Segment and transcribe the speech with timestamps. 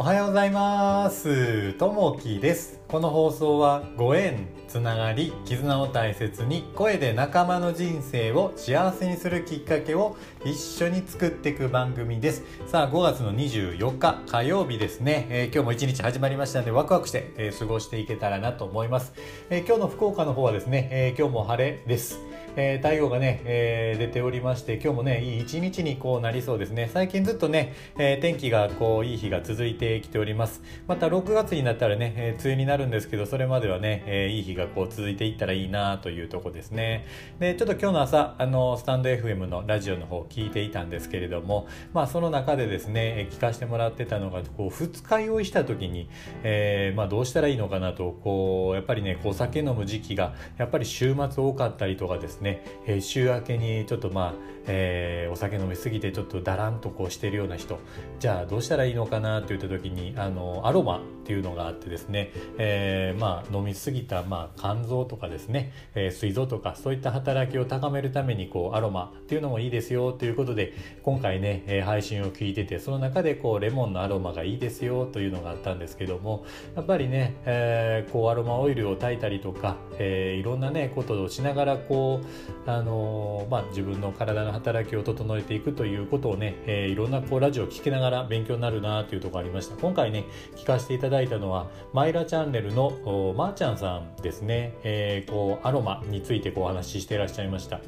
[0.00, 1.72] おはようございます。
[1.72, 2.78] ともきです。
[2.86, 12.44] この放送はご縁つながり絆を大切に声で仲間の人生を幸せにするきっかけを一緒に作っていく番組です。
[12.68, 19.14] さあ5月の24日火曜日ですね、えー、今日も一日始まりましたのでワクワクして、えー、過ごしていけたらなと思います、
[19.50, 22.20] えー、今日の福岡の方はですね、え今日も晴れです。
[22.60, 26.90] えー、太陽がね、えー、出ておりまして今日もねいい一日にこうなりそうですね。
[26.92, 30.60] 最近ずっとね、えー、天気がこういい日が続いてきております。
[30.88, 37.06] また6月になったらね、え梅雨になるんですけどそれまではね、えいい日がこう続いていったらいいなというとこですね。
[37.38, 46.10] でちょっと今日の朝あのスタンド FM のラジオの方聞いていたんですけれどもまあその中でですね聞かせてもらってたのがこう二日酔いした時に、
[46.42, 54.34] えまあ、どうしたらいいのかなとこうやっぱりねこう酒飲む時期がやっぱり週末多かったりとかですねね、えー、週明けにちょっとまあ、
[54.66, 57.78] えー、お酒飲みすぎてちょっとだらんとこうしてるような人
[58.18, 89.76] じゃあどうしたらいいのかなって言った時にあのアロマっていうのがあってですね、えー、まあ飲みすぎた、まあ、肝臓とかですね、えー、膵臓とかそういった働きを高めるためにこうアロマっていうのもいいですよということで今回ね、え、配信を聞いててその中でこうレモンのアロマがいいですよというのがあったんですけどもやっぱりね、えー、こうアロマオイルを炊いたりとか、えー、いろんなねことをしながらこうあのー、まあ、自分の体の働きを整えていくということをね、え、いろんなこうラジオを聴きながら勉強になるなというところありました。
[89.76, 90.24] 今回ね
[90.56, 92.90] 聞かせていただいたのはマイラチャンネルの
[93.36, 97.80] まー、ちゃんさんですね、えー、こうアロマについてこうお話ししていらっしゃいました。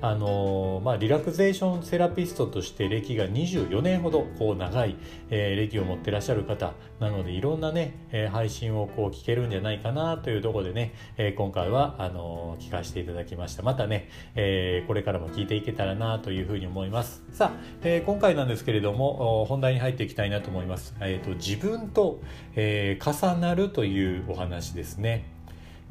[0.00, 4.94] あのまあ、リラクゼーションセラピストとして歴が24年ほどこう長い、
[5.28, 6.74] えー、歴を持ってらっしゃる方。
[7.00, 13.64] なのでいろんなね、えー、配信をこう聞けるんじゃないかなというところでね、えー、今回はあの聞かせていただきました。
[13.64, 17.24] またね、えこれからも聞いていけたらなというふうに思います。
[17.32, 22.20] さあ、え今回なんですけれども本題に入っていきたいなと思います、えーと、自分と、
[22.54, 25.24] ええ重なるというお話ですね。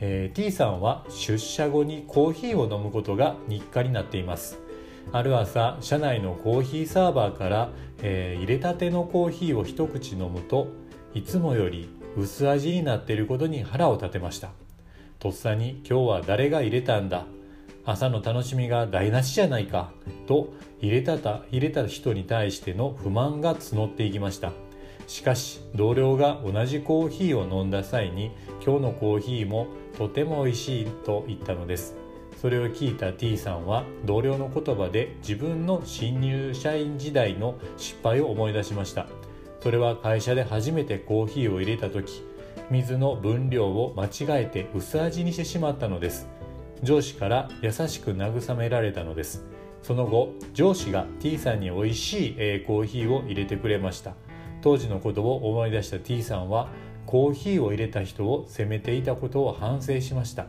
[0.00, 4.58] えー、T さんは出社後にコーヒーを飲むことが日課になっています。
[5.12, 7.70] ある朝社内のコーヒーサーバーから、
[8.02, 10.68] えー、入れたてのコーヒーを一口飲むと
[11.14, 14.50] いつもより薄味になっていることに腹を立てました。
[15.18, 17.24] とっさに今日は誰が入れたんだ？
[17.86, 19.92] 朝の楽しみが台無しじゃないか。
[20.26, 24.52] と入れたた入れた人に対しての不満が募っていきました。
[25.06, 28.32] しかし同僚が同じコーヒーを飲んだ際に
[28.64, 29.66] 今日のコーヒーも
[29.98, 31.96] とても美味しいと言ったのです。
[32.40, 39.06] それを聞いた T さんは同僚の言葉で自分の新入社員時代の失敗を思い出しました。
[39.60, 42.22] それは会社で初めてコーヒーを入れた時
[42.70, 46.28] 水の分量を間違えて薄味にしてしまったのです。
[46.82, 49.44] 上司から優しく慰められたのです。
[49.82, 52.34] その後上司が T さんに美味しい
[52.66, 54.14] コーヒーを入れてくれました。
[54.64, 56.68] 当時のことを思い出した T さんは
[57.04, 60.46] コーヒーを入れた人を責めていたことを反省しました。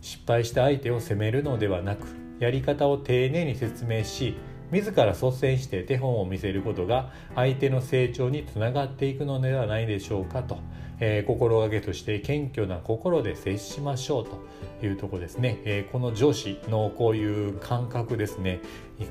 [0.00, 2.06] 失敗した相手を責めるのではなく
[2.38, 4.36] やり方を丁寧に説明し
[4.70, 10.58] 自ら率先して手本を見せることが相手の成長につながっていくのではないでしょうかと、
[11.00, 18.60] えー、心がけとして謙虚な心で接しましょうというとこですね、えー、この上司のこういう感覚ですね、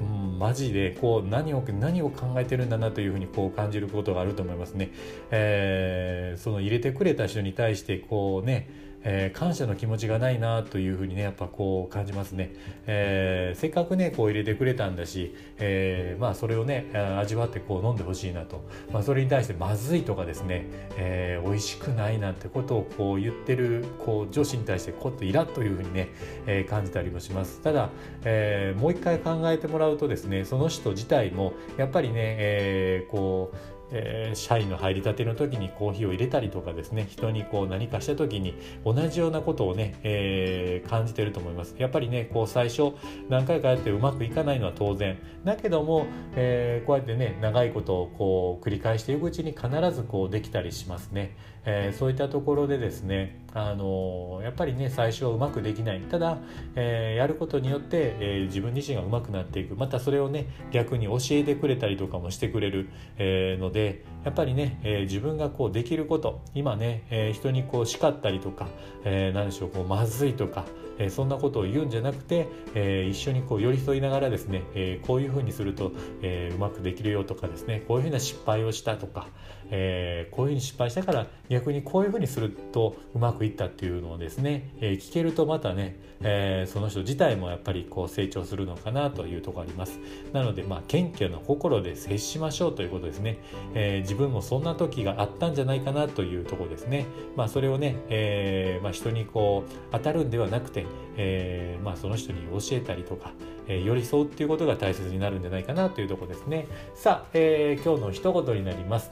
[0.00, 4.90] うん、マジでこう何を何を考えてるんだなというふうにこう感じることがあると思いますね、
[5.30, 12.52] えー、その入れてくれた人に対してこうねえー、感謝の気持ちがないなというふうにねやっぱこう感じますね、
[12.86, 20.66] えー、せっかくねこう入れてくれたんだし、えー、まあそれをね味わってこう飲んでほしいなと、まあ、それに対してまずいとかですね、
[20.96, 26.08] えー、美味しくないなんてことをこう言ってるこう女子に対してこっとイラッというふうにね、
[26.46, 27.60] えー、感じたりもします。
[27.60, 27.90] ただ、
[28.24, 41.74] えー、もう一回考えてもらうとですねその人自体もやっぱりね、えー、こうえー、社員の入りたての時にコーヒーを入れたりとかですね人にこう何かした時に同じようなことをね、えー、感じてると思います。
[41.78, 42.92] やっぱりねこう最初
[43.28, 45.18] 何回かやってうまくいかないのは当然。
[45.44, 56.00] だけども、えー、こうやってね長いことをこう繰り返していくうちに必ずこうできたりしますね、えそういったところでですねあのやっぱりね最初はうまくできない。
[56.00, 56.38] ただ、
[56.74, 59.76] えやることによって、え自分自身がうまくなっていく。
[59.76, 66.40] またそれをね逆に教えてくれたりとかもしてくれる、えのでやっぱりね、え、自分がこうできること。
[66.54, 68.68] 今ね、え、人にこう叱ったりとか、
[69.04, 70.64] え、何でしょうこうまずいとか
[70.98, 75.92] え、そんなことを言うんじゃなくて、え、一緒にこう寄り添いながらですね、え、こういうふうにすると、
[76.22, 79.28] え、うまくできるよとかですねこういうふうな失敗をしたとか、
[79.70, 89.98] え、こういうふうに失敗したから逆にこういうふうにするとうまくいったっていうのをですね、え、聞けるとまたね、え、その人自体もやっぱりこう成長するのかなというとこあります。
[90.32, 93.38] なのでまあ謙虚な心で接しましょうということですね、
[93.74, 97.06] え、自分もそんな時があったんじゃないかなというとこですね。
[97.36, 100.83] まあそれをね、えまあ、人にこう当たるんではなくて、
[101.16, 103.32] えーまあ、その人に教えたりとか
[103.66, 106.66] えー、寄り添うっていうことが大切になるんじゃないかなというとこですね。
[106.94, 109.10] さあ、えー、今日の一言になります。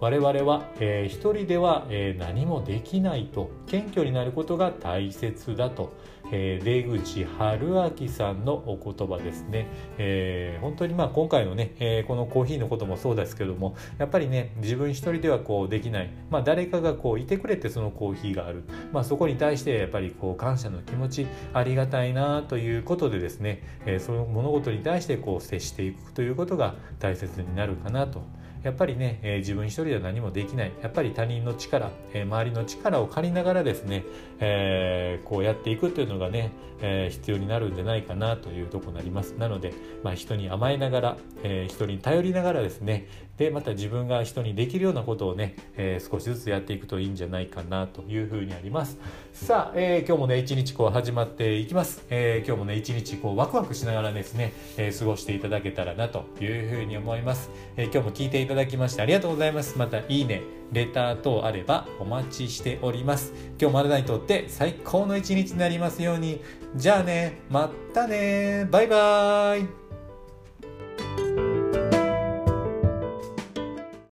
[0.00, 5.92] 我々は、えー、一人では、えー、何もできないと謙虚になることが大切だと、
[6.30, 9.66] えー、出口春明さんのお言葉ですね、
[9.98, 18.62] えー、本当にまあ今回のね、えー、このコーヒーのこともそうですけどもやっぱりね自分一人ではこうできない、まあ、誰かがこういてくれてそのコーヒーがある、
[18.92, 28.22] まあ、そこに対してやっぱりこう感謝の気持ちありがたいなということでですね、えー、その物事に対してこう接していくということが大切になるかなと
[28.62, 30.72] やっぱりね、え、自分一人では何もできない。
[30.82, 34.04] やっぱり他人の力、え、周りの力を借りながらですね、
[34.40, 39.32] え、こうやっていくというのがね、え必要になるんじゃないかなというとこになります。
[39.32, 39.72] なので、
[40.02, 43.06] まあ、人に甘えながら、え人に頼りながらですね
[43.36, 48.98] でまた自分が人にできるようなことをね、え少しずつやっていくといいんじゃないかなというふうにあります。
[49.32, 59.76] さあ、え今日もね一日こう始まっていきます、え今日もね一日こうワクワクしながらですね、え過ごしていただけたらなというふうに思います、え今日も聞いていただきましてありがとうございます。
[59.76, 60.40] またいいね、
[60.72, 63.34] レター等あればお待ちしております。
[63.60, 66.40] 今日もあなたにとって最高の一日になりますように。
[66.74, 69.87] じゃあね、またね、バイバーイ。